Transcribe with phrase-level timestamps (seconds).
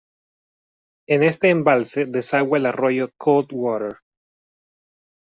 [1.07, 3.99] En este embalse desagua el arroyo Coldwater.